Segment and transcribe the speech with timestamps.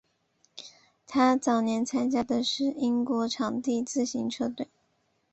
[1.05, 4.67] 他早年参加的是英国场地自行车队。